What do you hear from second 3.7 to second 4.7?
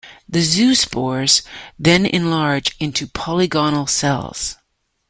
cells.